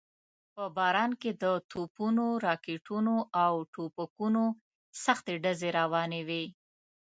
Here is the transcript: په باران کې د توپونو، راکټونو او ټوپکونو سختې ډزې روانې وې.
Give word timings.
په 0.55 0.63
باران 0.77 1.11
کې 1.21 1.31
د 1.43 1.45
توپونو، 1.71 2.25
راکټونو 2.47 3.15
او 3.45 3.53
ټوپکونو 3.73 4.43
سختې 5.03 5.33
ډزې 5.43 5.69
روانې 5.79 6.21
وې. 6.27 6.43